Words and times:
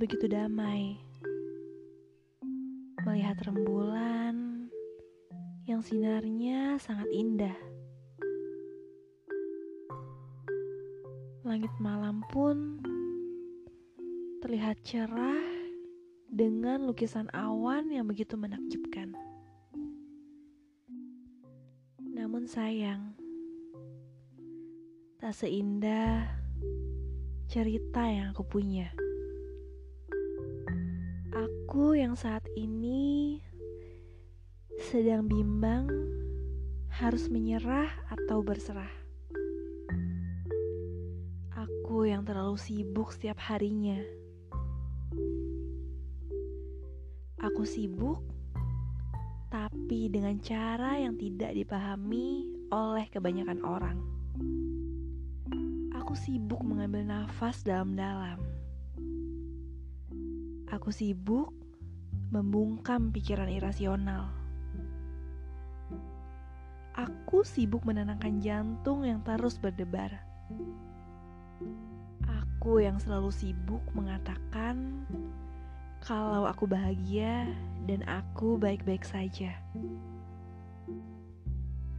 begitu 0.00 0.28
damai 0.28 0.96
melihat 3.04 3.36
rembulan 3.48 4.68
yang 5.64 5.80
sinarnya 5.80 6.76
sangat 6.76 7.08
indah. 7.14 7.56
Langit 11.46 11.72
malam 11.80 12.20
pun 12.28 12.80
terlihat 14.44 14.80
cerah 14.84 15.46
dengan 16.28 16.86
lukisan 16.86 17.28
awan 17.32 17.88
yang 17.90 18.06
begitu 18.06 18.36
menakjubkan. 18.36 19.16
Namun 22.00 22.44
sayang, 22.44 23.16
tak 25.18 25.34
seindah 25.34 26.28
cerita 27.50 28.06
yang 28.06 28.30
aku 28.36 28.46
punya. 28.46 29.09
Aku 31.70 31.94
yang 31.94 32.18
saat 32.18 32.42
ini 32.58 33.38
sedang 34.90 35.30
bimbang 35.30 35.86
harus 36.90 37.30
menyerah 37.30 37.86
atau 38.10 38.42
berserah. 38.42 38.90
Aku 41.54 42.10
yang 42.10 42.26
terlalu 42.26 42.58
sibuk 42.58 43.14
setiap 43.14 43.38
harinya. 43.38 44.02
Aku 47.38 47.62
sibuk, 47.62 48.18
tapi 49.46 50.10
dengan 50.10 50.42
cara 50.42 50.98
yang 50.98 51.14
tidak 51.14 51.54
dipahami 51.54 52.50
oleh 52.74 53.06
kebanyakan 53.14 53.62
orang. 53.62 53.98
Aku 56.02 56.18
sibuk 56.18 56.66
mengambil 56.66 57.06
nafas 57.06 57.62
dalam-dalam. 57.62 58.42
Aku 60.66 60.90
sibuk 60.90 61.59
membungkam 62.30 63.10
pikiran 63.10 63.50
irasional. 63.50 64.30
Aku 66.94 67.42
sibuk 67.42 67.82
menenangkan 67.82 68.38
jantung 68.38 69.02
yang 69.02 69.22
terus 69.26 69.58
berdebar. 69.58 70.14
Aku 72.26 72.78
yang 72.78 73.02
selalu 73.02 73.34
sibuk 73.34 73.82
mengatakan 73.94 75.06
kalau 76.00 76.46
aku 76.46 76.70
bahagia 76.70 77.50
dan 77.90 78.06
aku 78.06 78.54
baik-baik 78.56 79.02
saja. 79.02 79.50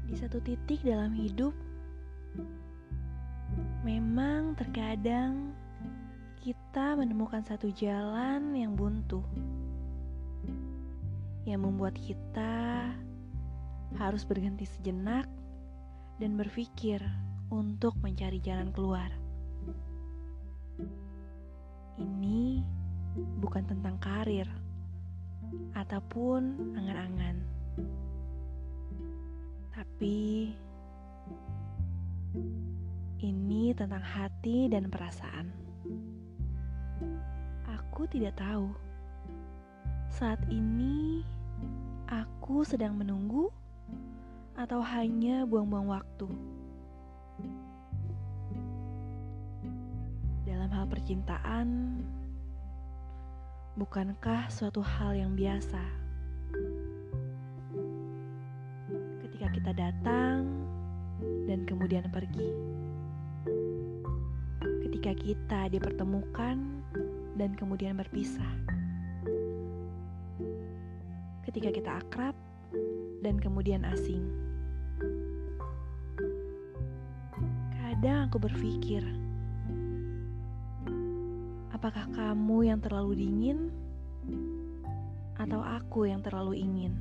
Di 0.07 0.15
satu 0.15 0.39
titik 0.43 0.83
dalam 0.83 1.11
hidup, 1.15 1.55
memang 3.83 4.55
terkadang 4.55 5.51
kita 6.41 6.97
menemukan 6.97 7.45
satu 7.45 7.69
jalan 7.69 8.57
yang 8.57 8.73
buntu, 8.73 9.21
yang 11.45 11.65
membuat 11.65 11.97
kita 11.97 12.93
harus 13.97 14.23
berhenti 14.23 14.63
sejenak 14.69 15.25
dan 16.21 16.37
berpikir 16.37 17.01
untuk 17.49 17.97
mencari 17.99 18.37
jalan 18.39 18.69
keluar. 18.71 19.09
Ini 21.97 22.61
bukan 23.41 23.67
tentang 23.67 23.99
karir 23.99 24.47
ataupun 25.75 26.71
angan-angan, 26.79 27.35
tapi 29.75 30.55
ini 33.19 33.75
tentang 33.75 34.01
hati 34.01 34.71
dan 34.71 34.87
perasaan. 34.87 35.51
Aku 37.67 38.07
tidak 38.07 38.39
tahu 38.39 38.71
saat 40.11 40.43
ini 40.51 41.23
aku 42.11 42.67
sedang 42.67 42.99
menunggu 42.99 43.47
atau 44.59 44.83
hanya 44.83 45.47
buang-buang 45.47 45.87
waktu. 45.87 46.27
Dalam 50.43 50.67
hal 50.67 50.85
percintaan, 50.91 51.67
bukankah 53.79 54.51
suatu 54.51 54.83
hal 54.83 55.15
yang 55.15 55.31
biasa? 55.31 55.79
Ketika 59.23 59.47
kita 59.55 59.71
datang 59.71 60.43
dan 61.47 61.63
kemudian 61.63 62.03
pergi, 62.11 62.51
ketika 64.91 65.11
kita 65.15 65.59
dipertemukan 65.71 66.59
dan 67.39 67.55
kemudian 67.55 67.95
berpisah, 67.95 68.80
ketika 71.51 71.67
kita 71.75 71.91
akrab 71.99 72.35
dan 73.19 73.35
kemudian 73.35 73.83
asing. 73.83 74.23
Kadang 77.75 78.31
aku 78.31 78.39
berpikir, 78.39 79.03
apakah 81.75 82.07
kamu 82.15 82.71
yang 82.71 82.79
terlalu 82.79 83.27
dingin 83.27 83.67
atau 85.35 85.59
aku 85.59 86.07
yang 86.07 86.23
terlalu 86.23 86.63
ingin? 86.63 86.95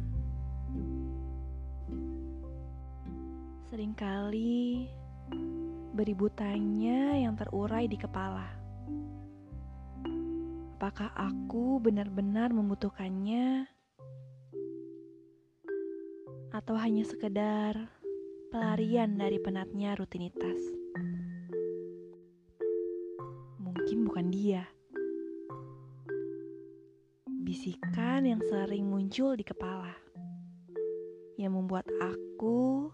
Seringkali 3.70 4.90
beribu 5.94 6.26
tanya 6.34 7.14
yang 7.14 7.38
terurai 7.38 7.86
di 7.86 7.94
kepala. 7.94 8.50
Apakah 10.74 11.14
aku 11.14 11.78
benar-benar 11.78 12.50
membutuhkannya? 12.50 13.78
Atau 16.50 16.74
hanya 16.74 17.06
sekedar 17.06 17.78
pelarian 18.50 19.14
dari 19.14 19.38
penatnya 19.38 19.94
rutinitas? 19.94 20.58
Mungkin 23.62 24.02
bukan 24.10 24.26
dia. 24.34 24.66
Bisikan 27.26 28.26
yang 28.26 28.42
sering 28.50 28.90
muncul 28.90 29.38
di 29.38 29.46
kepala 29.46 29.94
yang 31.38 31.54
membuat 31.54 31.86
aku 32.02 32.90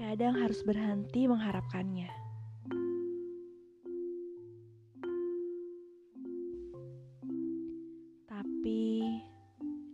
kadang 0.00 0.34
harus 0.34 0.64
berhenti 0.64 1.28
mengharapkannya. 1.28 2.21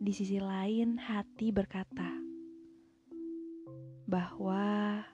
Di 0.08 0.16
sisi 0.16 0.40
lain, 0.40 0.96
hati 0.96 1.52
berkata 1.52 2.08
bahwa 4.08 5.04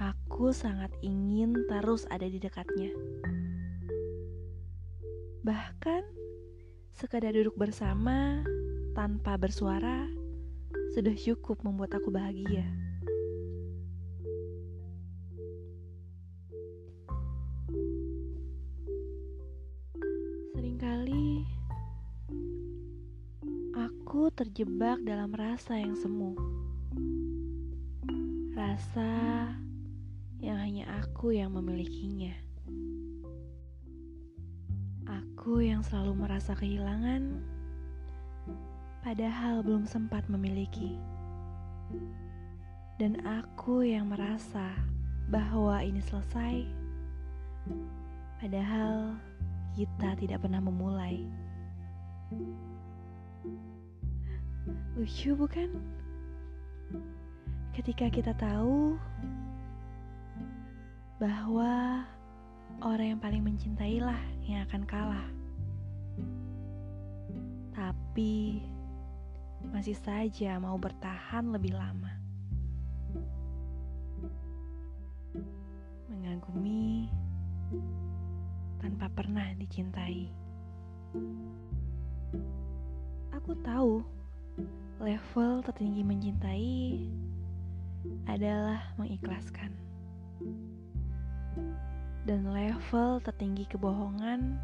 aku 0.00 0.56
sangat 0.56 0.88
ingin 1.04 1.52
terus 1.68 2.08
ada 2.08 2.24
di 2.24 2.40
dekatnya. 2.40 2.88
Bahkan 5.44 6.00
sekadar 6.96 7.36
duduk 7.36 7.60
bersama 7.60 8.40
tanpa 8.96 9.36
bersuara 9.36 10.08
sudah 10.96 11.12
cukup 11.12 11.60
membuat 11.60 12.00
aku 12.00 12.08
bahagia. 12.08 12.64
Terjebak 24.32 24.96
dalam 25.04 25.28
rasa 25.36 25.76
yang 25.76 25.92
semu. 25.92 26.32
Rasa 28.56 29.12
yang 30.40 30.56
hanya 30.56 30.88
aku 31.04 31.36
yang 31.36 31.52
memilikinya. 31.52 32.32
Aku 35.04 35.60
yang 35.60 35.84
selalu 35.84 36.24
merasa 36.24 36.56
kehilangan 36.56 37.44
padahal 39.04 39.60
belum 39.60 39.84
sempat 39.84 40.24
memiliki. 40.32 40.96
Dan 42.96 43.20
aku 43.28 43.84
yang 43.84 44.08
merasa 44.08 44.72
bahwa 45.28 45.84
ini 45.84 46.00
selesai, 46.00 46.64
padahal 48.40 49.12
kita 49.76 50.16
tidak 50.16 50.40
pernah 50.40 50.62
memulai. 50.64 51.20
Lucu, 54.94 55.34
bukan? 55.34 55.66
Ketika 57.74 58.06
kita 58.12 58.30
tahu 58.38 58.94
bahwa 61.18 62.04
orang 62.78 63.16
yang 63.16 63.20
paling 63.22 63.42
mencintailah 63.42 64.20
yang 64.46 64.62
akan 64.70 64.82
kalah, 64.86 65.26
tapi 67.74 68.62
masih 69.74 69.98
saja 69.98 70.62
mau 70.62 70.78
bertahan 70.78 71.50
lebih 71.50 71.74
lama. 71.74 72.12
Mengagumi 76.06 77.10
tanpa 78.78 79.10
pernah 79.10 79.50
dicintai. 79.58 80.30
Aku 83.34 83.58
tahu 83.66 84.21
level 85.02 85.66
tertinggi 85.66 86.02
mencintai 86.06 86.78
adalah 88.30 88.94
mengikhlaskan. 88.98 89.74
Dan 92.22 92.46
level 92.46 93.18
tertinggi 93.18 93.66
kebohongan 93.66 94.54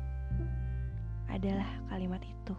adalah 1.26 1.66
kalimat 1.90 2.22
itu. 2.22 2.54